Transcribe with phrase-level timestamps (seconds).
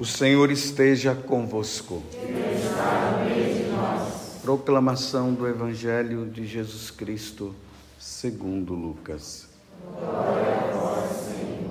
[0.00, 2.00] O Senhor esteja convosco.
[4.42, 7.52] Proclamação do Evangelho de Jesus Cristo,
[7.98, 9.48] segundo Lucas.
[9.98, 11.70] Glória a vós, Senhor.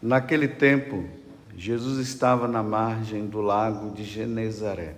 [0.00, 1.08] Naquele tempo,
[1.56, 4.94] Jesus estava na margem do lago de Genezaré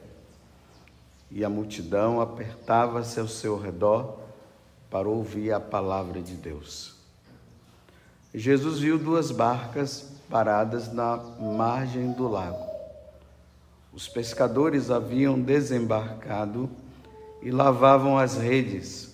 [1.30, 4.20] e a multidão apertava-se ao seu redor
[4.90, 6.91] para ouvir a palavra de Deus.
[8.34, 12.64] Jesus viu duas barcas paradas na margem do lago.
[13.92, 16.70] Os pescadores haviam desembarcado
[17.42, 19.12] e lavavam as redes.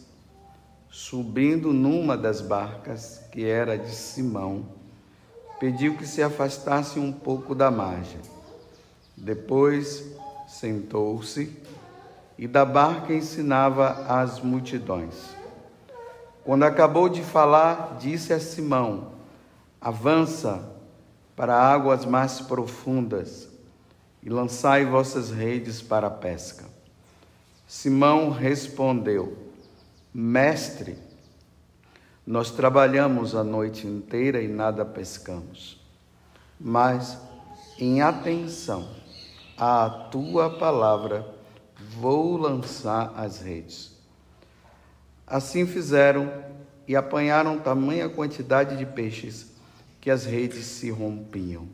[0.89, 4.67] Subindo numa das barcas, que era de Simão,
[5.59, 8.21] pediu que se afastasse um pouco da margem.
[9.16, 10.05] Depois
[10.47, 11.53] sentou-se
[12.39, 15.37] e da barca ensinava as multidões.
[16.48, 19.13] Quando acabou de falar, disse a Simão:
[19.79, 20.66] Avança
[21.37, 23.51] para águas mais profundas
[24.23, 26.65] e lançai vossas redes para a pesca.
[27.66, 29.37] Simão respondeu:
[30.15, 30.96] Mestre,
[32.26, 35.79] nós trabalhamos a noite inteira e nada pescamos.
[36.59, 37.19] Mas,
[37.79, 38.88] em atenção
[39.54, 41.29] à tua palavra,
[41.99, 43.98] vou lançar as redes.
[45.29, 46.32] Assim fizeram
[46.87, 49.52] e apanharam tamanha quantidade de peixes
[50.01, 51.68] que as redes se rompiam.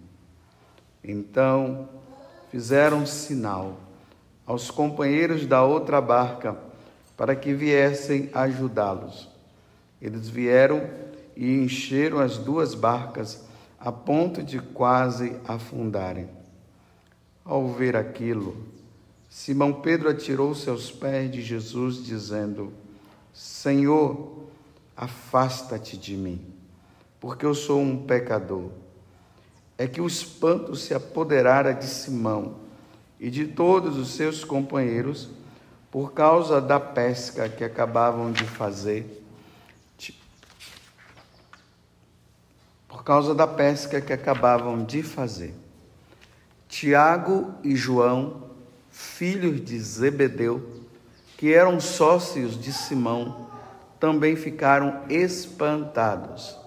[1.02, 1.88] Então
[2.50, 3.78] fizeram sinal
[4.44, 6.56] aos companheiros da outra barca
[7.16, 9.28] para que viessem ajudá-los.
[10.02, 10.90] Eles vieram
[11.36, 13.44] e encheram as duas barcas
[13.78, 16.28] a ponto de quase afundarem.
[17.44, 18.56] Ao ver aquilo,
[19.30, 22.72] Simão Pedro atirou-se aos pés de Jesus, dizendo:
[23.34, 24.44] Senhor,
[24.96, 26.40] afasta-te de mim,
[27.18, 28.70] porque eu sou um pecador.
[29.76, 32.60] É que o espanto se apoderara de Simão
[33.18, 35.28] e de todos os seus companheiros
[35.90, 39.24] por causa da pesca que acabavam de fazer.
[42.86, 45.54] Por causa da pesca que acabavam de fazer.
[46.68, 48.50] Tiago e João,
[48.90, 50.83] filhos de Zebedeu,
[51.36, 53.48] que eram sócios de Simão,
[53.98, 56.58] também ficaram espantados.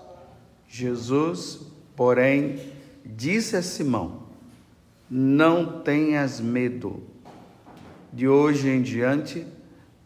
[0.68, 1.62] Jesus,
[1.96, 2.60] porém,
[3.06, 4.24] disse a Simão:
[5.10, 7.04] Não tenhas medo.
[8.12, 9.46] De hoje em diante,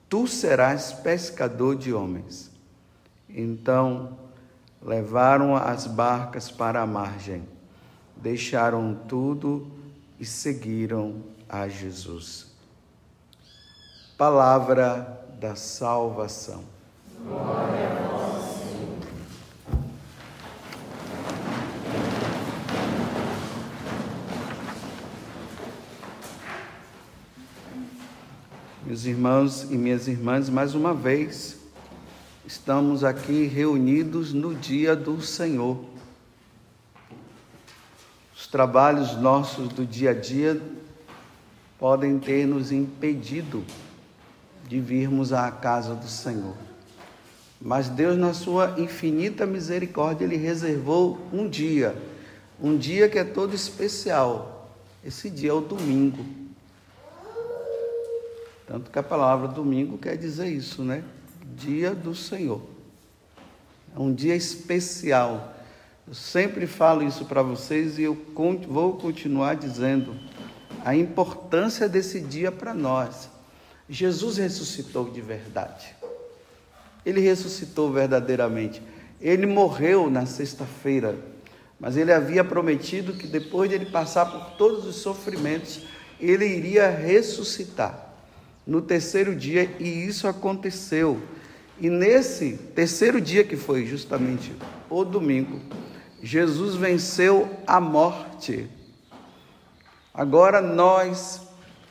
[0.09, 2.51] tu serás pescador de homens.
[3.29, 4.17] Então,
[4.81, 7.44] levaram as barcas para a margem,
[8.17, 9.71] deixaram tudo
[10.19, 12.50] e seguiram a Jesus
[14.21, 16.63] palavra da salvação.
[17.25, 18.99] Glória a vós, Senhor.
[28.85, 31.57] Meus irmãos e minhas irmãs, mais uma vez,
[32.45, 35.83] estamos aqui reunidos no dia do Senhor.
[38.35, 40.61] Os trabalhos nossos do dia a dia
[41.79, 43.65] podem ter nos impedido
[44.71, 46.55] de virmos à casa do Senhor.
[47.59, 51.93] Mas Deus, na sua infinita misericórdia, Ele reservou um dia,
[52.57, 54.71] um dia que é todo especial.
[55.03, 56.25] Esse dia é o domingo.
[58.65, 61.03] Tanto que a palavra domingo quer dizer isso, né?
[61.53, 62.61] Dia do Senhor.
[63.93, 65.53] É um dia especial.
[66.07, 68.17] Eu sempre falo isso para vocês e eu
[68.69, 70.15] vou continuar dizendo
[70.85, 73.31] a importância desse dia para nós.
[73.91, 75.94] Jesus ressuscitou de verdade.
[77.06, 78.81] Ele ressuscitou verdadeiramente.
[79.19, 81.19] Ele morreu na sexta-feira,
[81.78, 85.81] mas ele havia prometido que depois de ele passar por todos os sofrimentos,
[86.22, 88.13] ele iria ressuscitar
[88.66, 91.22] no terceiro dia, e isso aconteceu.
[91.78, 94.54] E nesse terceiro dia, que foi justamente
[94.89, 95.60] o domingo,
[96.24, 98.69] Jesus venceu a morte.
[100.13, 101.42] Agora nós,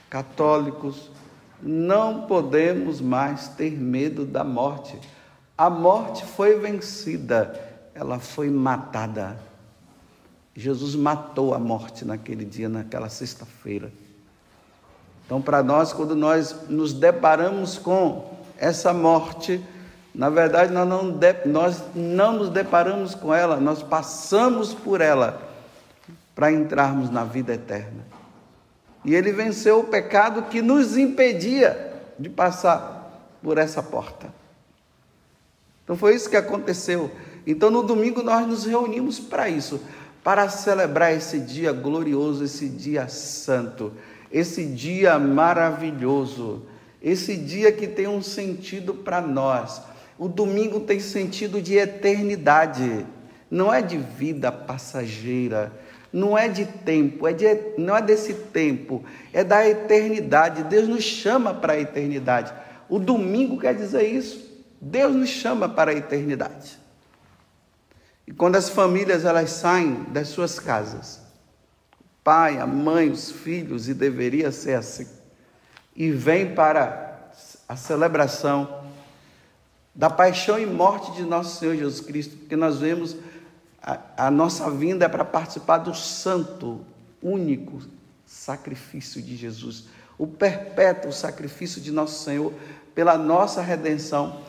[0.09, 1.10] católicos,
[1.62, 4.99] não podemos mais ter medo da morte.
[5.57, 7.59] A morte foi vencida,
[7.95, 9.37] ela foi matada.
[10.55, 13.93] Jesus matou a morte naquele dia, naquela sexta-feira.
[15.25, 19.62] Então, para nós, quando nós nos deparamos com essa morte,
[20.15, 25.41] na verdade, nós não, de, nós não nos deparamos com ela, nós passamos por ela
[26.35, 28.05] para entrarmos na vida eterna.
[29.05, 33.00] E ele venceu o pecado que nos impedia de passar
[33.43, 34.32] por essa porta.
[35.85, 37.11] Então foi isso que aconteceu.
[37.47, 39.81] Então no domingo nós nos reunimos para isso,
[40.23, 43.93] para celebrar esse dia glorioso, esse dia santo,
[44.31, 46.67] esse dia maravilhoso,
[47.02, 49.81] esse dia que tem um sentido para nós.
[50.19, 53.06] O domingo tem sentido de eternidade,
[53.50, 55.73] não é de vida passageira,
[56.12, 57.47] não é de tempo, é de,
[57.79, 60.65] não é desse tempo, é da eternidade.
[60.65, 62.53] Deus nos chama para a eternidade.
[62.89, 64.51] O domingo quer dizer isso.
[64.81, 66.79] Deus nos chama para a eternidade.
[68.27, 71.21] E quando as famílias elas saem das suas casas,
[72.25, 75.07] pai, a mãe, os filhos, e deveria ser assim,
[75.95, 77.31] e vêm para
[77.69, 78.83] a celebração
[79.95, 83.17] da paixão e morte de nosso Senhor Jesus Cristo, porque nós vemos
[83.82, 86.81] a, nossa vinda é para participar do santo,
[87.23, 87.81] único
[88.27, 89.87] sacrifício de Jesus,
[90.19, 92.53] o perpétuo sacrifício de nosso Senhor
[92.94, 94.41] pela nossa redenção.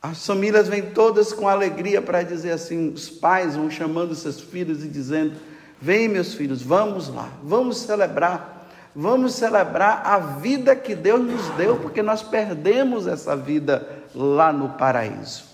[0.00, 4.84] As famílias vêm todas com alegria para dizer assim: os pais vão chamando seus filhos
[4.84, 5.34] e dizendo:
[5.80, 11.76] Vem, meus filhos, vamos lá, vamos celebrar, vamos celebrar a vida que Deus nos deu,
[11.78, 15.51] porque nós perdemos essa vida lá no paraíso.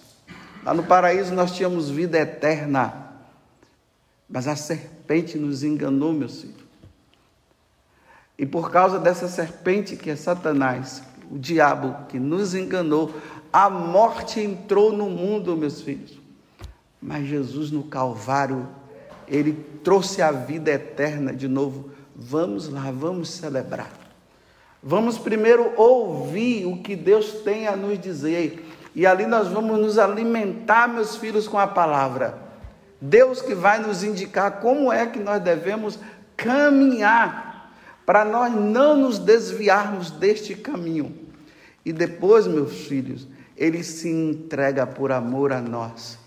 [0.64, 3.12] Lá no paraíso nós tínhamos vida eterna.
[4.28, 6.68] Mas a serpente nos enganou, meus filhos.
[8.38, 13.12] E por causa dessa serpente que é Satanás, o diabo que nos enganou,
[13.52, 16.18] a morte entrou no mundo, meus filhos.
[17.00, 18.68] Mas Jesus no Calvário,
[19.26, 19.52] ele
[19.82, 21.90] trouxe a vida eterna de novo.
[22.14, 23.92] Vamos lá, vamos celebrar.
[24.82, 28.64] Vamos primeiro ouvir o que Deus tem a nos dizer.
[28.98, 32.36] E ali nós vamos nos alimentar, meus filhos, com a palavra.
[33.00, 36.00] Deus que vai nos indicar como é que nós devemos
[36.36, 37.72] caminhar
[38.04, 41.16] para nós não nos desviarmos deste caminho.
[41.84, 46.18] E depois, meus filhos, ele se entrega por amor a nós.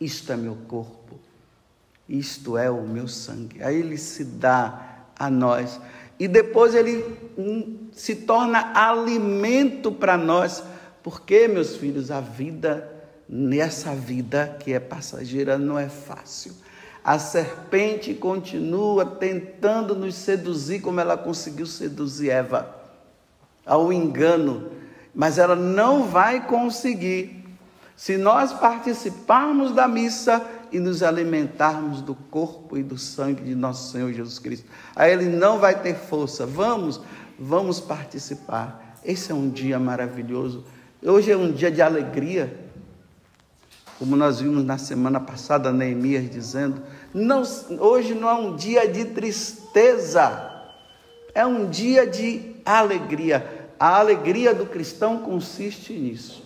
[0.00, 1.20] Isto é meu corpo,
[2.08, 3.62] isto é o meu sangue.
[3.62, 5.78] Aí ele se dá a nós.
[6.18, 7.04] E depois ele
[7.36, 10.64] hum, se torna alimento para nós.
[11.02, 16.52] Porque, meus filhos, a vida nessa vida que é passageira não é fácil.
[17.02, 22.74] A serpente continua tentando nos seduzir como ela conseguiu seduzir Eva,
[23.64, 24.70] ao engano,
[25.14, 27.44] mas ela não vai conseguir
[27.96, 33.92] se nós participarmos da missa e nos alimentarmos do corpo e do sangue de nosso
[33.92, 34.66] Senhor Jesus Cristo.
[34.96, 36.46] Aí ele não vai ter força.
[36.46, 37.00] Vamos,
[37.38, 38.96] vamos participar.
[39.04, 40.64] Esse é um dia maravilhoso.
[41.02, 42.70] Hoje é um dia de alegria
[44.00, 46.82] como nós vimos na semana passada, Neemias dizendo:
[47.12, 47.42] não,
[47.78, 50.64] hoje não é um dia de tristeza,
[51.34, 53.68] é um dia de alegria.
[53.78, 56.42] A alegria do cristão consiste nisso.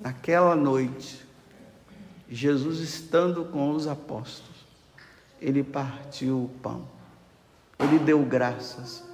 [0.00, 1.24] Naquela noite,
[2.28, 4.66] Jesus estando com os apóstolos,
[5.40, 6.84] ele partiu o pão,
[7.78, 9.04] ele deu graças,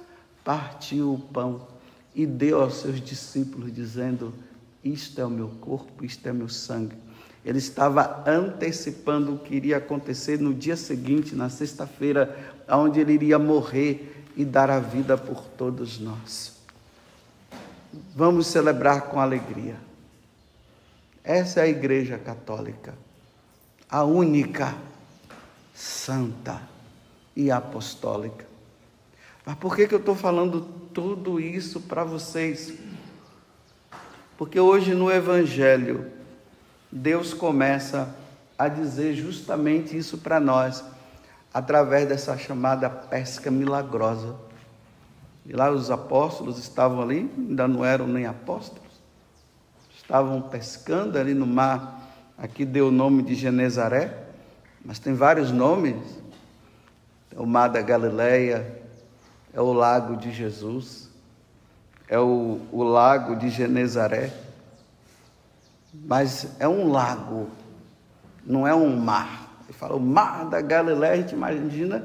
[0.43, 1.67] partiu o pão
[2.13, 4.33] e deu aos seus discípulos, dizendo:
[4.83, 6.95] isto é o meu corpo, isto é meu sangue.
[7.45, 13.39] Ele estava antecipando o que iria acontecer no dia seguinte, na sexta-feira, onde ele iria
[13.39, 16.57] morrer e dar a vida por todos nós.
[18.15, 19.75] Vamos celebrar com alegria.
[21.23, 22.93] Essa é a Igreja Católica,
[23.89, 24.75] a única,
[25.73, 26.61] santa
[27.35, 28.45] e apostólica.
[29.45, 32.73] Mas por que, que eu estou falando tudo isso para vocês?
[34.37, 36.11] Porque hoje no Evangelho,
[36.91, 38.15] Deus começa
[38.57, 40.83] a dizer justamente isso para nós,
[41.53, 44.35] através dessa chamada pesca milagrosa.
[45.45, 48.89] E lá os apóstolos estavam ali, ainda não eram nem apóstolos,
[49.97, 54.25] estavam pescando ali no mar, aqui deu o nome de Genezaré,
[54.83, 56.19] mas tem vários nomes.
[57.35, 58.81] O mar da Galileia,
[59.53, 61.09] é o lago de Jesus
[62.09, 64.33] é o, o lago de Genezaré,
[65.93, 67.47] mas é um lago,
[68.43, 69.61] não é um mar.
[69.65, 72.03] Ele fala o mar da Galiléia, a gente imagina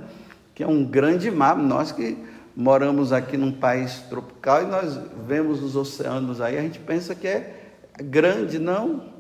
[0.55, 1.57] que é um grande mar.
[1.57, 2.19] Nós que
[2.55, 7.27] moramos aqui num país tropical e nós vemos os oceanos aí, a gente pensa que
[7.27, 7.59] é
[7.97, 9.15] grande, não.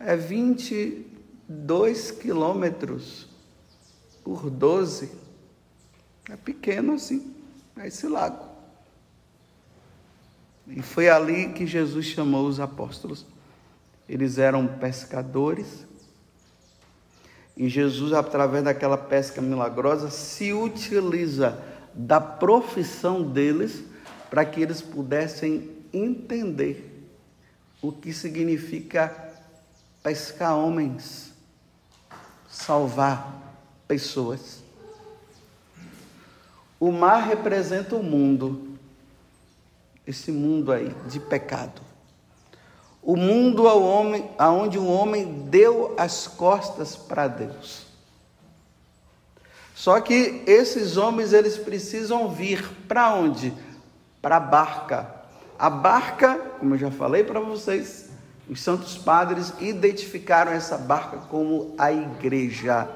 [0.00, 3.28] É 22 quilômetros
[4.24, 5.12] por 12.
[6.30, 7.34] É pequeno assim,
[7.82, 8.46] é esse lago.
[10.66, 13.24] E foi ali que Jesus chamou os apóstolos.
[14.08, 15.86] Eles eram pescadores.
[17.56, 21.62] E Jesus, através daquela pesca milagrosa, se utiliza
[21.94, 23.82] da profissão deles
[24.30, 27.08] para que eles pudessem entender
[27.80, 29.32] o que significa
[30.02, 31.32] pescar homens,
[32.48, 33.56] salvar
[33.86, 34.62] pessoas.
[36.80, 38.78] O mar representa o mundo,
[40.06, 41.82] esse mundo aí de pecado.
[43.02, 47.86] O mundo ao homem, aonde o homem deu as costas para Deus.
[49.74, 53.52] Só que esses homens eles precisam vir para onde?
[54.20, 55.14] Para a barca.
[55.58, 58.08] A barca, como eu já falei para vocês,
[58.48, 62.88] os santos padres identificaram essa barca como a igreja.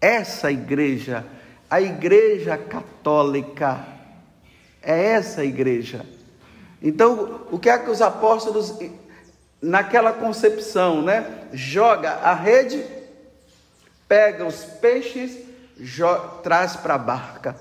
[0.00, 1.26] Essa igreja,
[1.70, 3.84] a igreja católica,
[4.82, 6.04] é essa igreja.
[6.82, 8.78] Então, o que é que os apóstolos,
[9.60, 11.48] naquela concepção, né?
[11.52, 12.84] Joga a rede,
[14.06, 15.38] pega os peixes,
[16.42, 17.56] traz para a barca.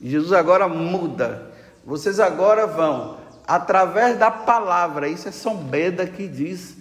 [0.00, 1.52] Jesus agora muda.
[1.84, 5.08] Vocês agora vão através da palavra.
[5.08, 6.76] Isso é São Beda que diz,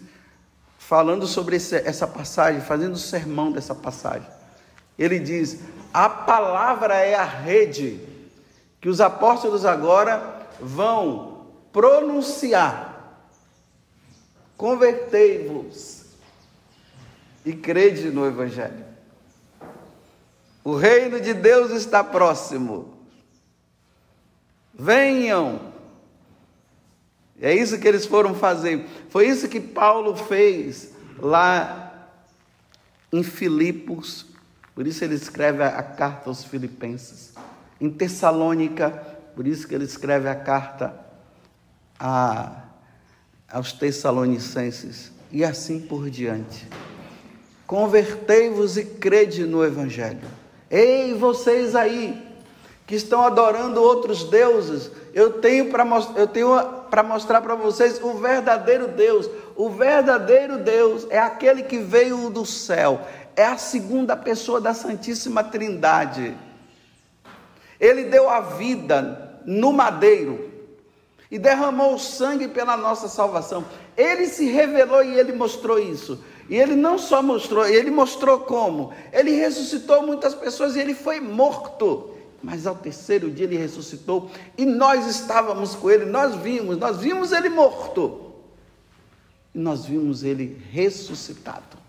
[0.78, 4.37] falando sobre essa passagem, fazendo o sermão dessa passagem.
[4.98, 5.60] Ele diz:
[5.94, 8.00] a palavra é a rede
[8.80, 13.22] que os apóstolos agora vão pronunciar.
[14.56, 16.06] Convertei-vos
[17.46, 18.86] e crede no Evangelho.
[20.64, 22.98] O reino de Deus está próximo.
[24.74, 25.74] Venham
[27.40, 28.86] é isso que eles foram fazer.
[29.10, 32.10] Foi isso que Paulo fez lá
[33.12, 34.26] em Filipos.
[34.78, 37.34] Por isso ele escreve a, carta aos Filipenses.
[37.82, 38.92] Em Tessalônica,
[39.36, 40.94] por isso que ele escreve a carta
[42.00, 42.62] a,
[43.52, 45.12] aos Tessalonicenses.
[45.32, 46.68] E assim por diante.
[47.66, 50.28] Convertei-vos e crede no Evangelho.
[50.70, 52.24] Ei, vocês aí
[52.86, 56.56] que estão adorando outros deuses, eu tenho para eu tenho
[56.92, 59.28] para mostrar para vocês o verdadeiro Deus.
[59.56, 63.02] O verdadeiro Deus é aquele que veio do céu,
[63.38, 66.36] é a segunda pessoa da Santíssima Trindade.
[67.80, 70.52] Ele deu a vida no madeiro
[71.30, 73.64] e derramou o sangue pela nossa salvação.
[73.96, 76.24] Ele se revelou e ele mostrou isso.
[76.50, 78.92] E ele não só mostrou, ele mostrou como.
[79.14, 84.64] Ele ressuscitou muitas pessoas e ele foi morto mas ao terceiro dia ele ressuscitou e
[84.64, 88.32] nós estávamos com ele, nós vimos, nós vimos ele morto
[89.56, 91.87] e nós vimos ele ressuscitado.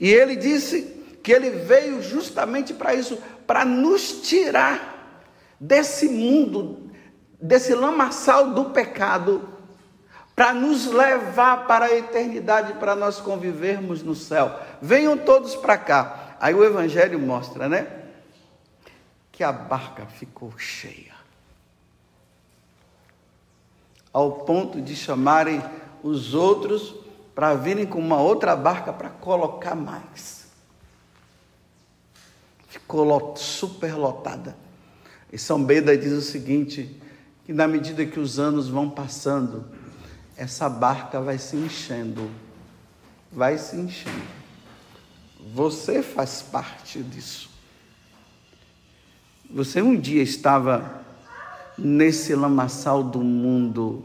[0.00, 0.82] E ele disse
[1.22, 5.22] que ele veio justamente para isso, para nos tirar
[5.60, 6.90] desse mundo,
[7.40, 9.46] desse lamaçal do pecado,
[10.34, 14.58] para nos levar para a eternidade, para nós convivermos no céu.
[14.80, 16.36] Venham todos para cá.
[16.40, 18.00] Aí o Evangelho mostra, né?
[19.40, 21.14] que a barca ficou cheia.
[24.12, 25.62] Ao ponto de chamarem
[26.02, 26.94] os outros
[27.40, 30.44] para virem com uma outra barca para colocar mais.
[32.68, 34.54] Ficou super lotada.
[35.32, 37.00] E São Beda diz o seguinte:
[37.46, 39.64] que na medida que os anos vão passando,
[40.36, 42.30] essa barca vai se enchendo,
[43.32, 44.22] vai se enchendo.
[45.54, 47.48] Você faz parte disso.
[49.50, 51.02] Você um dia estava
[51.78, 54.04] nesse lamaçal do mundo,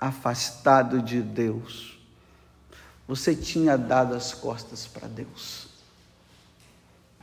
[0.00, 1.98] afastado de Deus.
[3.08, 5.68] Você tinha dado as costas para Deus.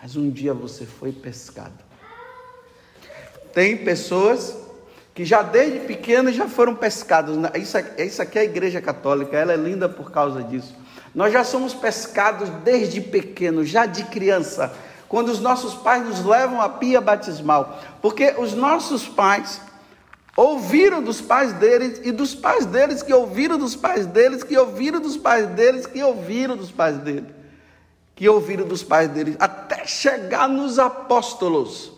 [0.01, 1.77] Mas um dia você foi pescado.
[3.53, 4.55] Tem pessoas
[5.13, 7.35] que já desde pequenas já foram pescados.
[7.55, 10.75] Isso, isso aqui é a igreja católica, ela é linda por causa disso.
[11.13, 14.73] Nós já somos pescados desde pequeno, já de criança
[15.13, 19.61] quando os nossos pais nos levam à pia batismal, porque os nossos pais
[20.35, 24.99] ouviram dos pais deles e dos pais deles que ouviram dos pais deles, que ouviram
[24.99, 27.29] dos pais deles, que ouviram dos pais deles,
[28.15, 31.91] que ouviram dos pais deles, até chegar nos apóstolos.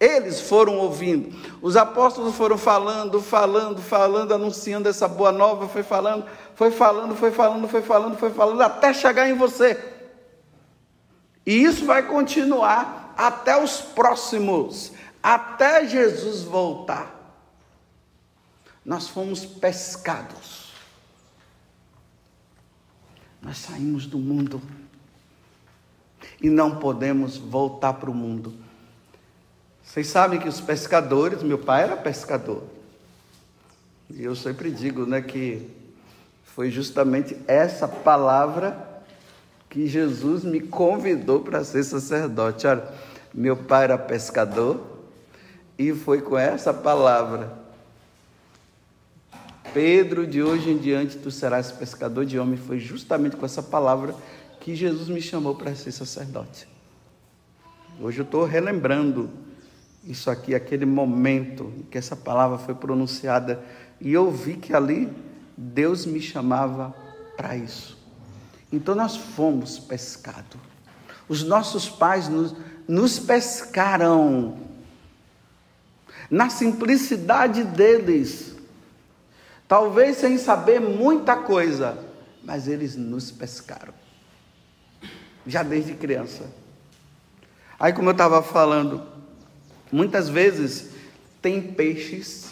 [0.00, 6.26] Eles foram ouvindo, os apóstolos foram falando, falando, falando, anunciando essa boa nova, foi falando,
[6.56, 9.78] foi falando, foi falando, foi falando, foi falando, até chegar em você.
[11.46, 14.92] E isso vai continuar até os próximos,
[15.22, 17.21] até Jesus voltar.
[18.84, 20.72] Nós fomos pescados.
[23.40, 24.60] Nós saímos do mundo
[26.40, 28.54] e não podemos voltar para o mundo.
[29.84, 32.62] Vocês sabem que os pescadores, meu pai era pescador.
[34.10, 35.68] E eu sempre digo, né, que
[36.44, 39.02] foi justamente essa palavra
[39.70, 42.66] que Jesus me convidou para ser sacerdote.
[42.66, 42.86] Olha,
[43.32, 44.84] meu pai era pescador
[45.78, 47.61] e foi com essa palavra
[49.72, 52.60] Pedro, de hoje em diante tu serás pescador de homens.
[52.60, 54.14] Foi justamente com essa palavra
[54.60, 56.68] que Jesus me chamou para ser sacerdote.
[58.00, 59.30] Hoje eu estou relembrando
[60.04, 63.64] isso aqui, aquele momento em que essa palavra foi pronunciada,
[64.00, 65.08] e eu vi que ali
[65.56, 66.94] Deus me chamava
[67.36, 67.96] para isso.
[68.72, 70.60] Então nós fomos pescados.
[71.28, 72.54] Os nossos pais nos,
[72.86, 74.58] nos pescaram.
[76.30, 78.51] Na simplicidade deles.
[79.72, 81.96] Talvez sem saber muita coisa,
[82.44, 83.94] mas eles nos pescaram.
[85.46, 86.44] Já desde criança.
[87.80, 89.02] Aí, como eu estava falando,
[89.90, 90.90] muitas vezes
[91.40, 92.50] tem peixes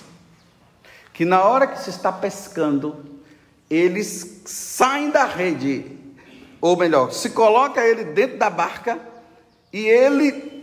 [1.13, 3.05] que na hora que se está pescando,
[3.69, 5.99] eles saem da rede
[6.59, 8.99] ou melhor, se coloca ele dentro da barca
[9.71, 10.60] e ele,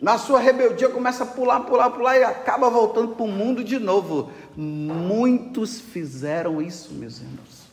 [0.00, 3.78] na sua rebeldia, começa a pular, pular, pular e acaba voltando para o mundo de
[3.78, 4.32] novo.
[4.56, 7.68] Muitos fizeram isso, meus irmãos.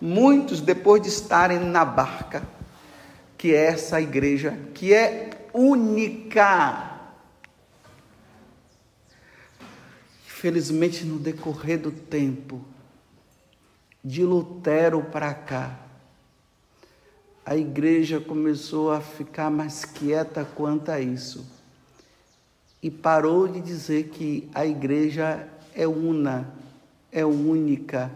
[0.00, 2.42] Muitos, depois de estarem na barca,
[3.38, 6.98] que é essa igreja, que é única.
[10.26, 12.60] Infelizmente, no decorrer do tempo,
[14.04, 15.83] de Lutero para cá,
[17.44, 21.44] a igreja começou a ficar mais quieta quanto a isso
[22.84, 26.52] e parou de dizer que a igreja é una,
[27.10, 28.10] é única,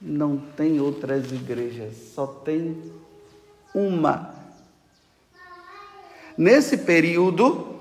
[0.00, 2.76] não tem outras igrejas, só tem
[3.72, 4.34] uma.
[6.36, 7.78] Nesse período,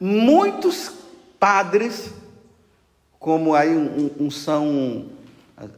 [0.00, 0.90] muitos
[1.38, 2.10] padres,
[3.18, 5.10] como aí um, um, um São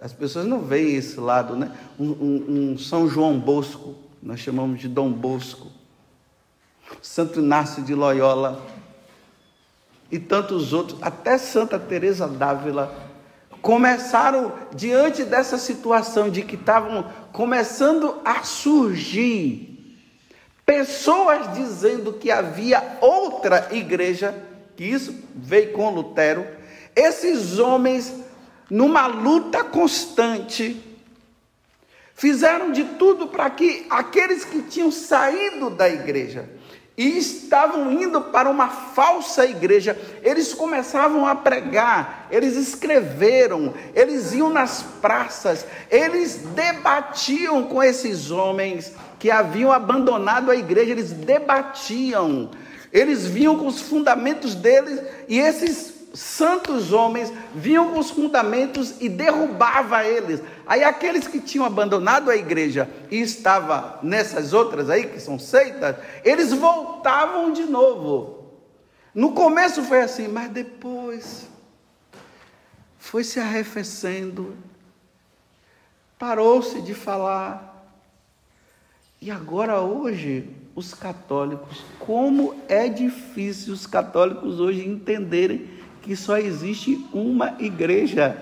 [0.00, 1.70] as pessoas não veem esse lado, né?
[1.98, 5.68] Um, um, um, São João Bosco, nós chamamos de Dom Bosco,
[7.02, 8.64] Santo Inácio de Loyola
[10.10, 12.94] e tantos outros, até Santa Teresa d'Ávila,
[13.60, 19.76] começaram diante dessa situação de que estavam começando a surgir
[20.64, 24.34] pessoas dizendo que havia outra igreja,
[24.74, 26.46] que isso veio com Lutero.
[26.94, 28.12] Esses homens
[28.70, 30.82] numa luta constante,
[32.14, 36.48] fizeram de tudo para que aqueles que tinham saído da igreja
[36.96, 44.48] e estavam indo para uma falsa igreja, eles começavam a pregar, eles escreveram, eles iam
[44.48, 52.50] nas praças, eles debatiam com esses homens que haviam abandonado a igreja, eles debatiam,
[52.90, 60.04] eles vinham com os fundamentos deles e esses santos homens com os fundamentos e derrubava
[60.04, 60.42] eles.
[60.66, 65.96] Aí aqueles que tinham abandonado a igreja e estava nessas outras aí que são seitas,
[66.24, 68.52] eles voltavam de novo.
[69.14, 71.46] No começo foi assim, mas depois
[72.98, 74.56] foi se arrefecendo.
[76.18, 77.74] Parou-se de falar.
[79.20, 85.70] E agora hoje os católicos, como é difícil os católicos hoje entenderem
[86.06, 88.40] que só existe uma igreja.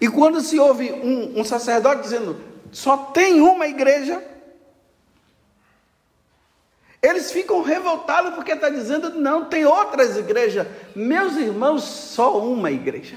[0.00, 2.36] E quando se ouve um, um sacerdote dizendo
[2.72, 4.22] só tem uma igreja,
[7.00, 10.66] eles ficam revoltados porque está dizendo não, tem outras igrejas.
[10.96, 13.16] Meus irmãos, só uma igreja.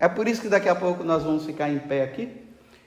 [0.00, 2.28] É por isso que daqui a pouco nós vamos ficar em pé aqui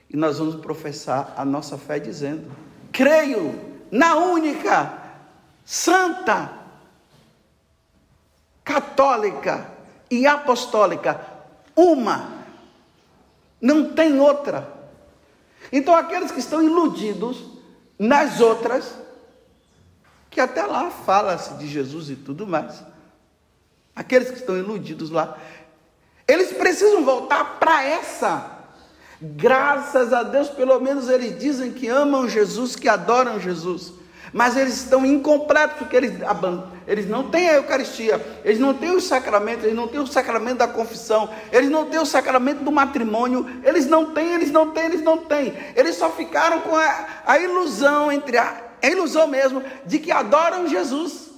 [0.10, 2.52] e nós vamos professar a nossa fé dizendo:
[2.92, 3.56] creio
[3.90, 5.05] na única
[5.66, 6.54] santa,
[8.64, 9.72] católica
[10.10, 11.20] e apostólica,
[11.76, 12.46] uma,
[13.60, 14.72] não tem outra.
[15.72, 17.44] Então, aqueles que estão iludidos
[17.98, 18.96] nas outras,
[20.30, 22.84] que até lá fala-se de Jesus e tudo mais,
[23.96, 25.38] aqueles que estão iludidos lá,
[26.28, 28.52] eles precisam voltar para essa.
[29.20, 33.94] Graças a Deus, pelo menos eles dizem que amam Jesus, que adoram Jesus
[34.36, 36.12] mas eles estão incompletos, porque eles,
[36.86, 40.58] eles não têm a Eucaristia, eles não têm os sacramentos, eles não têm o sacramento
[40.58, 44.88] da confissão, eles não têm o sacramento do matrimônio, eles não têm, eles não têm,
[44.88, 45.54] eles não têm.
[45.74, 50.68] Eles só ficaram com a, a ilusão, entre a, a ilusão mesmo, de que adoram
[50.68, 51.30] Jesus.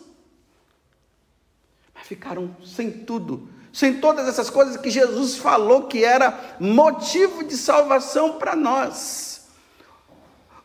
[1.94, 7.56] Mas ficaram sem tudo, sem todas essas coisas que Jesus falou que era motivo de
[7.56, 9.37] salvação para nós.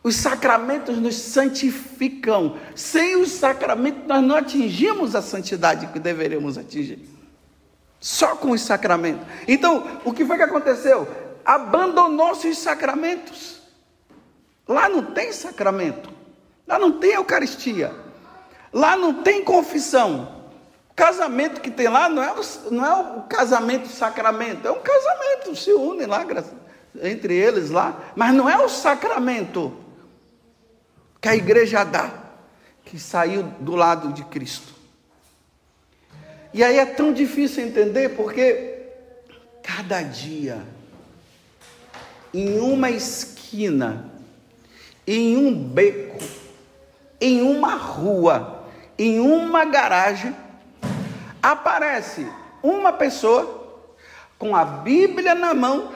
[0.03, 2.57] Os sacramentos nos santificam.
[2.75, 6.99] Sem os sacramentos, nós não atingimos a santidade que deveríamos atingir.
[8.01, 9.25] Só com os sacramentos.
[9.47, 11.07] Então, o que foi que aconteceu?
[11.45, 13.61] Abandonou-se os sacramentos.
[14.67, 16.09] Lá não tem sacramento.
[16.67, 17.95] Lá não tem Eucaristia.
[18.73, 20.43] Lá não tem confissão.
[20.91, 24.79] O casamento que tem lá não é, o, não é o casamento sacramento, é um
[24.79, 26.23] casamento, se unem lá
[27.01, 29.82] entre eles lá, mas não é o sacramento
[31.23, 32.11] que a igreja dá,
[32.83, 34.73] que saiu do lado de Cristo.
[36.53, 38.89] E aí é tão difícil entender porque
[39.63, 40.61] cada dia,
[42.33, 44.11] em uma esquina,
[45.07, 46.19] em um beco,
[47.21, 48.67] em uma rua,
[48.99, 50.35] em uma garagem,
[51.41, 52.27] aparece
[52.61, 53.81] uma pessoa
[54.37, 55.93] com a Bíblia na mão,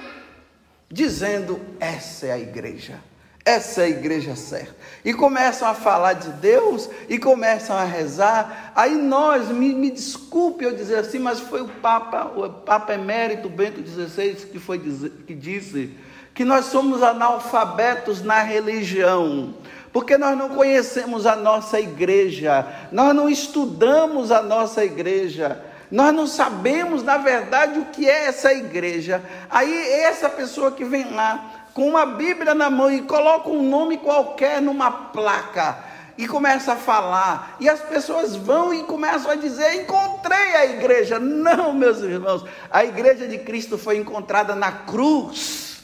[0.90, 2.98] dizendo: essa é a igreja.
[3.48, 4.76] Essa é a igreja certa.
[5.06, 8.74] E começam a falar de Deus e começam a rezar.
[8.76, 13.48] Aí nós, me, me desculpe eu dizer assim, mas foi o Papa, o Papa Emérito
[13.48, 15.94] Bento XVI que, foi, que disse
[16.34, 19.54] que nós somos analfabetos na religião,
[19.94, 26.28] porque nós não conhecemos a nossa igreja, nós não estudamos a nossa igreja, nós não
[26.28, 29.24] sabemos, na verdade, o que é essa igreja.
[29.50, 34.00] Aí, essa pessoa que vem lá com uma Bíblia na mão e coloca um nome
[34.00, 35.78] qualquer numa placa
[36.18, 41.20] e começa a falar, e as pessoas vão e começam a dizer: Encontrei a igreja.
[41.20, 45.84] Não, meus irmãos, a igreja de Cristo foi encontrada na cruz,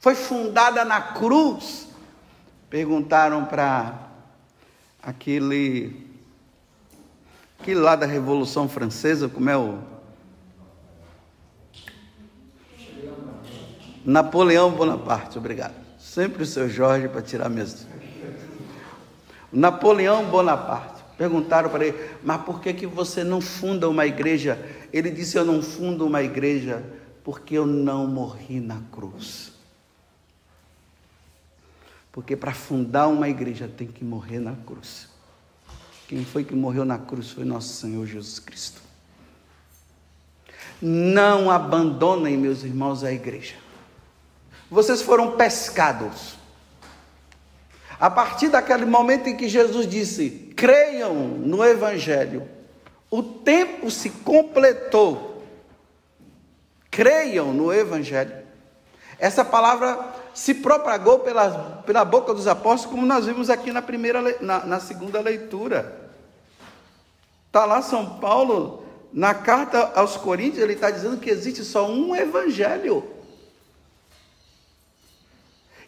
[0.00, 1.86] foi fundada na cruz.
[2.68, 3.94] Perguntaram para
[5.00, 6.10] aquele,
[7.60, 9.95] aquele lá da Revolução Francesa, como é o
[14.06, 15.74] Napoleão Bonaparte, obrigado.
[15.98, 17.88] Sempre o seu Jorge para tirar mesmo.
[19.52, 21.02] Napoleão Bonaparte.
[21.18, 24.64] Perguntaram para ele, mas por que, que você não funda uma igreja?
[24.92, 26.84] Ele disse: Eu não fundo uma igreja
[27.24, 29.52] porque eu não morri na cruz.
[32.12, 35.08] Porque para fundar uma igreja tem que morrer na cruz.
[36.06, 38.80] Quem foi que morreu na cruz foi nosso Senhor Jesus Cristo.
[40.80, 43.65] Não abandonem, meus irmãos, a igreja
[44.70, 46.36] vocês foram pescados.
[47.98, 52.48] A partir daquele momento em que Jesus disse: creiam no Evangelho,
[53.10, 55.42] o tempo se completou.
[56.90, 58.44] Creiam no Evangelho.
[59.18, 64.36] Essa palavra se propagou pela, pela boca dos apóstolos, como nós vimos aqui na primeira
[64.40, 66.10] na, na segunda leitura.
[67.46, 72.14] Está lá São Paulo, na carta aos Coríntios, ele está dizendo que existe só um
[72.14, 73.15] evangelho.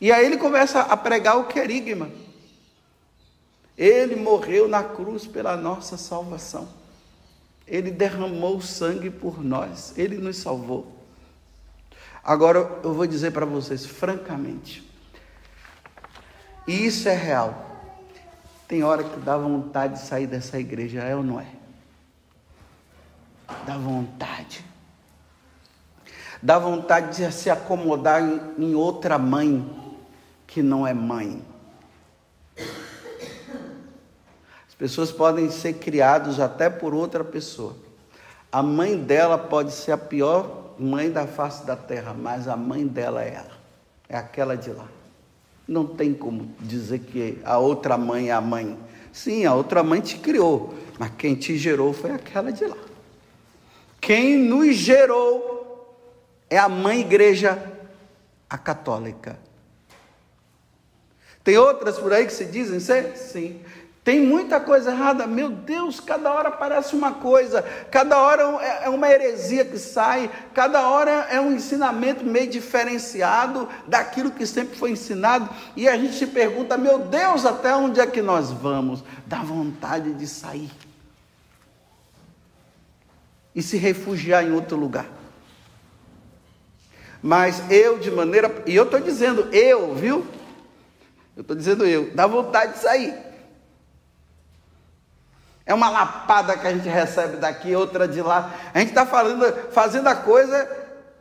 [0.01, 2.11] E aí ele começa a pregar o querigma.
[3.77, 6.69] Ele morreu na cruz pela nossa salvação.
[7.67, 9.97] Ele derramou sangue por nós.
[9.97, 10.97] Ele nos salvou.
[12.23, 14.89] Agora eu vou dizer para vocês francamente.
[16.67, 17.67] E isso é real.
[18.67, 21.47] Tem hora que dá vontade de sair dessa igreja, é ou não é?
[23.67, 24.63] Dá vontade.
[26.43, 28.23] Dá vontade de se acomodar
[28.59, 29.88] em outra mãe
[30.49, 31.45] que não é mãe.
[34.67, 37.77] As pessoas podem ser criadas até por outra pessoa.
[38.51, 42.87] A mãe dela pode ser a pior mãe da face da terra, mas a mãe
[42.87, 43.59] dela é ela,
[44.09, 44.87] é aquela de lá.
[45.67, 48.79] Não tem como dizer que a outra mãe é a mãe.
[49.13, 52.77] Sim, a outra mãe te criou, mas quem te gerou foi aquela de lá.
[54.01, 55.95] Quem nos gerou
[56.49, 57.61] é a mãe igreja,
[58.49, 59.48] a católica.
[61.49, 63.17] Tem outras por aí que se dizem ser?
[63.17, 63.63] Sim.
[64.05, 68.89] Tem muita coisa errada, meu Deus, cada hora parece uma coisa, cada hora é, é
[68.91, 74.91] uma heresia que sai, cada hora é um ensinamento meio diferenciado daquilo que sempre foi
[74.91, 79.03] ensinado, e a gente se pergunta, meu Deus, até onde é que nós vamos?
[79.25, 80.71] Dá vontade de sair
[83.55, 85.07] e se refugiar em outro lugar.
[87.23, 90.27] Mas eu, de maneira, e eu estou dizendo eu, viu?
[91.39, 93.15] Eu estou dizendo eu, dá vontade de sair.
[95.65, 98.53] É uma lapada que a gente recebe daqui, outra de lá.
[98.75, 100.69] A gente está fazendo a coisa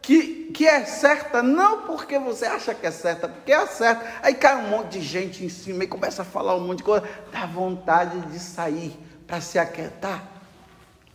[0.01, 4.03] que, que é certa, não porque você acha que é certa, porque é certa.
[4.23, 6.84] Aí cai um monte de gente em cima e começa a falar um monte de
[6.84, 7.08] coisa.
[7.32, 10.23] Dá vontade de sair para se aquietar,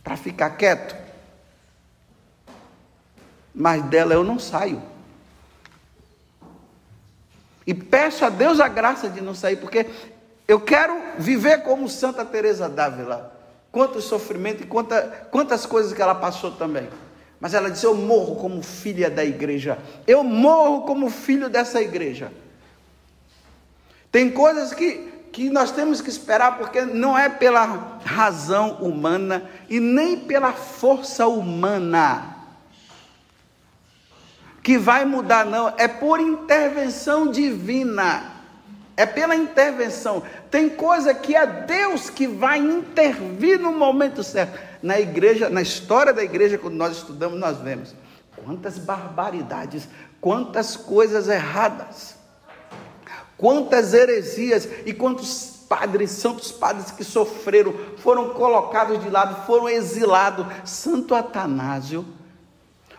[0.01, 0.95] para ficar quieto.
[3.53, 4.92] Mas dela eu não saio.
[7.65, 9.85] E peço a Deus a graça de não sair, porque
[10.47, 13.31] eu quero viver como Santa Teresa d'Ávila.
[13.71, 16.87] Quanto sofrimento e quanta, quantas coisas que ela passou também.
[17.39, 19.79] Mas ela disse: Eu morro como filha da igreja.
[20.05, 22.31] Eu morro como filho dessa igreja.
[24.11, 29.79] Tem coisas que que nós temos que esperar, porque não é pela razão humana e
[29.79, 32.32] nem pela força humana
[34.63, 38.31] que vai mudar, não, é por intervenção divina.
[38.95, 40.23] É pela intervenção.
[40.49, 44.57] Tem coisa que é Deus que vai intervir no momento certo.
[44.81, 47.95] Na igreja, na história da igreja, quando nós estudamos, nós vemos
[48.43, 49.87] quantas barbaridades,
[50.21, 52.15] quantas coisas erradas
[53.37, 60.45] Quantas heresias e quantos padres, santos padres que sofreram, foram colocados de lado, foram exilados.
[60.63, 62.05] Santo Atanásio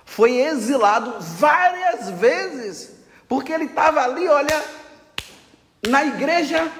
[0.04, 2.90] foi exilado várias vezes,
[3.28, 4.62] porque ele estava ali, olha,
[5.88, 6.70] na igreja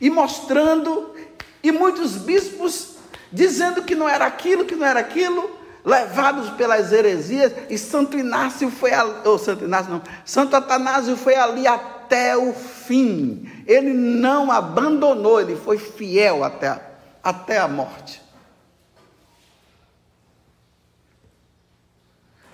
[0.00, 1.14] e mostrando,
[1.62, 2.96] e muitos bispos
[3.32, 8.70] dizendo que não era aquilo, que não era aquilo, levados pelas heresias, e Santo Inácio
[8.70, 13.48] foi ali, ou Santo Inácio não, Santo Atanásio foi ali até o fim.
[13.66, 16.80] Ele não abandonou, ele foi fiel até,
[17.22, 18.25] até a morte.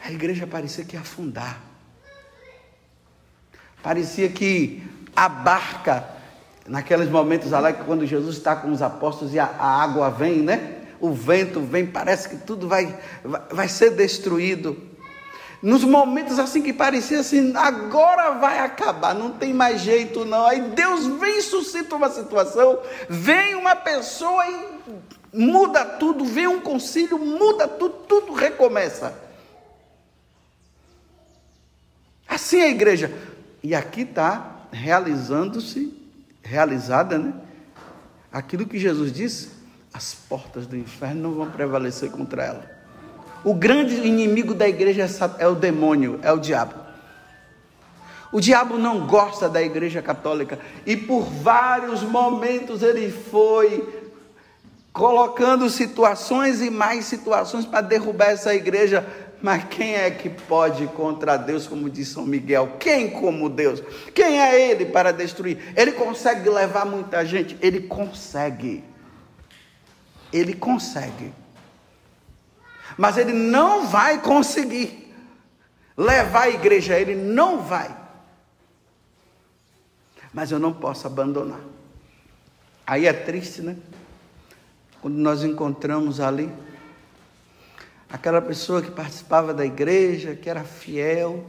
[0.04, 1.60] A igreja parecia que ia afundar.
[3.82, 4.82] Parecia que
[5.14, 6.08] a barca,
[6.66, 10.78] naqueles momentos lá, quando Jesus está com os apóstolos e a, a água vem, né?
[11.00, 14.92] O vento vem, parece que tudo vai, vai, vai ser destruído
[15.62, 20.44] nos momentos assim que parecia assim, agora vai acabar, não tem mais jeito não.
[20.44, 24.66] Aí Deus vem e suscita uma situação, vem uma pessoa e
[25.32, 29.14] muda tudo, vem um concílio, muda tudo, tudo recomeça.
[32.32, 33.12] Assim é a igreja.
[33.62, 35.92] E aqui está realizando-se,
[36.42, 37.34] realizada, né?
[38.32, 39.50] Aquilo que Jesus disse:
[39.92, 42.70] as portas do inferno não vão prevalecer contra ela.
[43.44, 45.06] O grande inimigo da igreja
[45.38, 46.74] é o demônio, é o diabo.
[48.32, 54.06] O diabo não gosta da igreja católica e por vários momentos ele foi
[54.90, 59.06] colocando situações e mais situações para derrubar essa igreja.
[59.42, 62.76] Mas quem é que pode contra Deus, como diz São Miguel?
[62.78, 63.82] Quem como Deus?
[64.14, 65.72] Quem é ele para destruir?
[65.76, 67.58] Ele consegue levar muita gente?
[67.60, 68.84] Ele consegue.
[70.32, 71.32] Ele consegue
[72.96, 75.12] mas ele não vai conseguir
[75.96, 77.94] levar a igreja, ele não vai.
[80.32, 81.60] Mas eu não posso abandonar.
[82.86, 83.76] Aí é triste, né?
[85.00, 86.50] Quando nós encontramos ali
[88.12, 91.46] aquela pessoa que participava da igreja, que era fiel,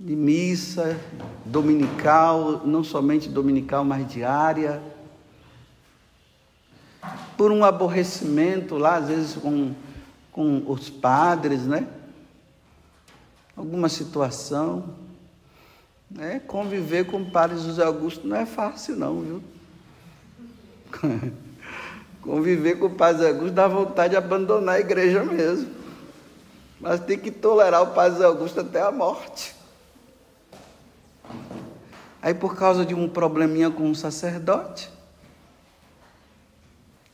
[0.00, 0.98] de missa
[1.44, 4.80] dominical, não somente dominical, mas diária
[7.36, 9.72] por um aborrecimento lá, às vezes com,
[10.32, 11.86] com os padres, né?
[13.56, 14.96] Alguma situação.
[16.10, 16.40] Né?
[16.40, 19.42] Conviver com o padre José Augusto não é fácil, não, viu?
[22.22, 25.70] Conviver com o padre José Augusto dá vontade de abandonar a igreja mesmo.
[26.80, 29.54] Mas tem que tolerar o padre José Augusto até a morte.
[32.20, 34.90] Aí, por causa de um probleminha com um sacerdote,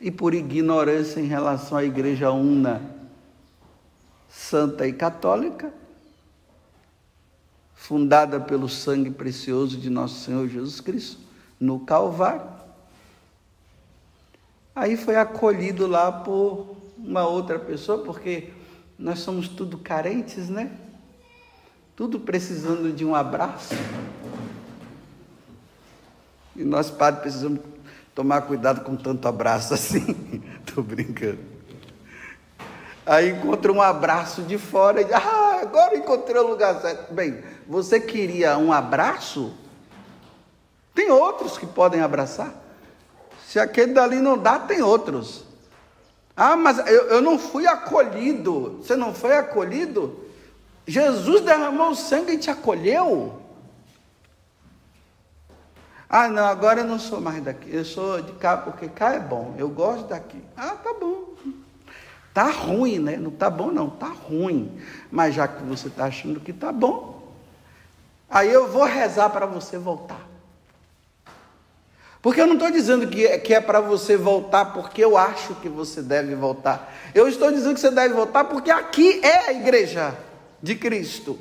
[0.01, 2.83] e por ignorância em relação à igreja una,
[4.29, 5.73] santa e católica,
[7.75, 11.21] fundada pelo sangue precioso de nosso Senhor Jesus Cristo,
[11.61, 12.64] no Calvário.
[14.75, 18.51] Aí foi acolhido lá por uma outra pessoa, porque
[18.99, 20.73] nós somos tudo carentes, né?
[21.95, 23.75] Tudo precisando de um abraço.
[26.57, 27.61] E nós, padres, precisamos
[28.15, 30.43] tomar cuidado com tanto abraço assim.
[30.67, 31.39] Estou brincando.
[33.07, 37.13] Aí encontra um abraço de fora e diz, ah, agora encontrei o lugar certo.
[37.13, 39.53] Bem, você queria um abraço?
[40.95, 42.64] Tem outros que podem abraçar.
[43.49, 45.45] Se aquele dali não dá, tem outros.
[46.37, 48.79] Ah, mas eu, eu não fui acolhido.
[48.83, 50.25] Você não foi acolhido?
[50.87, 53.41] Jesus derramou o sangue e te acolheu.
[56.09, 57.73] Ah, não, agora eu não sou mais daqui.
[57.73, 59.55] Eu sou de cá porque cá é bom.
[59.59, 60.43] Eu gosto daqui.
[60.57, 61.35] Ah, tá bom.
[62.33, 63.17] Tá ruim, né?
[63.17, 63.89] Não tá bom, não.
[63.89, 64.81] Tá ruim.
[65.11, 67.33] Mas já que você está achando que tá bom,
[68.29, 70.34] aí eu vou rezar para você voltar.
[72.25, 75.69] Porque eu não estou dizendo que é, é para você voltar porque eu acho que
[75.69, 76.91] você deve voltar.
[77.15, 80.17] Eu estou dizendo que você deve voltar porque aqui é a igreja
[80.63, 81.39] de Cristo.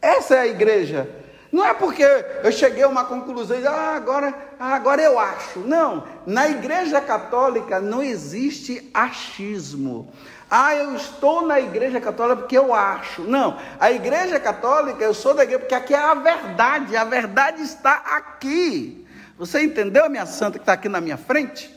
[0.00, 1.06] Essa é a igreja.
[1.52, 2.02] Não é porque
[2.42, 5.58] eu cheguei a uma conclusão e ah, agora, agora eu acho.
[5.58, 10.10] Não, na Igreja Católica não existe achismo.
[10.50, 13.24] Ah, eu estou na Igreja Católica porque eu acho.
[13.24, 17.60] Não, a Igreja Católica, eu sou da igreja porque aqui é a verdade, a verdade
[17.60, 19.04] está aqui.
[19.38, 21.72] Você entendeu, minha santa, que está aqui na minha frente?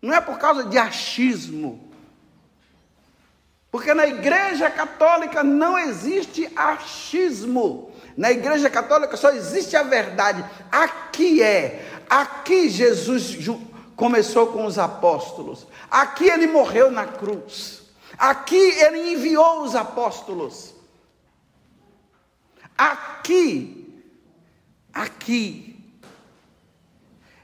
[0.00, 1.92] Não é por causa de achismo.
[3.72, 7.92] Porque na Igreja Católica não existe achismo.
[8.16, 10.44] Na Igreja Católica só existe a verdade.
[10.70, 11.90] Aqui é.
[12.08, 13.36] Aqui Jesus
[13.96, 15.66] começou com os apóstolos.
[15.90, 17.82] Aqui ele morreu na cruz.
[18.18, 20.74] Aqui ele enviou os apóstolos.
[22.76, 24.04] Aqui,
[24.92, 25.71] aqui,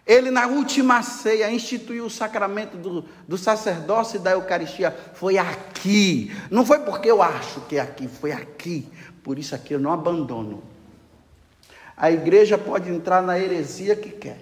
[0.09, 4.91] ele na última ceia instituiu o sacramento do, do sacerdócio e da Eucaristia.
[5.13, 6.33] Foi aqui.
[6.51, 8.89] Não foi porque eu acho que é aqui, foi aqui.
[9.23, 10.63] Por isso aqui eu não abandono.
[11.95, 14.39] A igreja pode entrar na heresia que quer,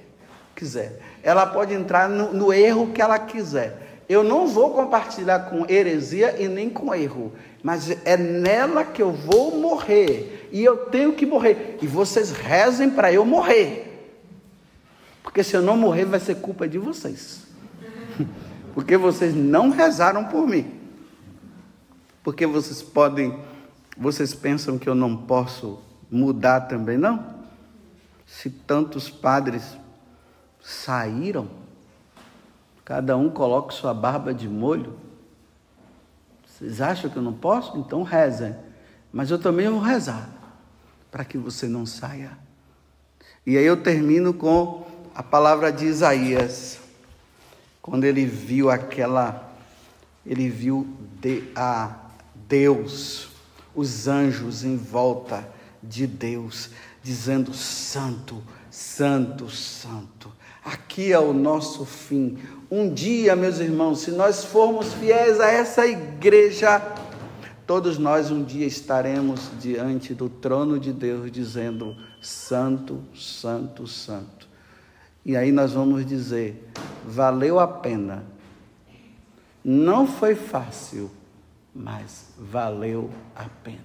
[0.55, 1.01] quiser.
[1.21, 4.05] Ela pode entrar no, no erro que ela quiser.
[4.09, 9.11] Eu não vou compartilhar com heresia e nem com erro, mas é nela que eu
[9.11, 10.49] vou morrer.
[10.53, 11.79] E eu tenho que morrer.
[11.83, 13.86] E vocês rezem para eu morrer.
[15.27, 17.49] Porque se eu não morrer, vai ser culpa de vocês.
[18.73, 20.73] Porque vocês não rezaram por mim.
[22.23, 23.37] Porque vocês podem
[23.99, 27.35] vocês pensam que eu não posso mudar também, não?
[28.25, 29.77] Se tantos padres
[30.63, 31.49] saíram,
[32.85, 34.97] cada um coloca sua barba de molho.
[36.47, 37.77] Vocês acham que eu não posso?
[37.79, 38.55] Então rezem.
[39.13, 40.29] Mas eu também vou rezar
[41.11, 42.39] para que você não saia.
[43.45, 46.79] E aí eu termino com a palavra de Isaías,
[47.81, 49.51] quando ele viu aquela,
[50.27, 50.87] ele viu
[51.23, 51.97] de, a
[52.47, 53.29] Deus
[53.75, 55.49] os anjos em volta
[55.83, 56.69] de Deus,
[57.03, 60.31] dizendo: Santo, Santo, Santo.
[60.63, 62.37] Aqui é o nosso fim.
[62.71, 66.79] Um dia, meus irmãos, se nós formos fiéis a essa igreja,
[67.67, 74.46] todos nós um dia estaremos diante do trono de Deus, dizendo: Santo, Santo, Santo.
[75.27, 76.73] E aí nós vamos dizer:
[77.05, 78.25] valeu a pena.
[79.63, 81.11] Não foi fácil
[81.77, 83.79] mas valeu a pena.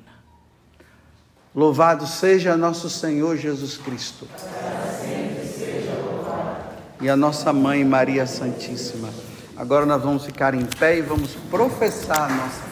[1.54, 4.26] Louvado seja nosso Senhor Jesus Cristo.
[7.02, 9.10] E a nossa mãe Maria Santíssima.
[9.58, 12.71] Agora nós vamos ficar em pé e vamos professar a nossa